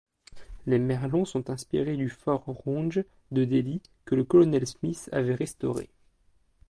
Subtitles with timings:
[0.65, 5.91] Les merlons sont inspirés du Fort-Rouge de Delhi que le colonel Smith avait restauré.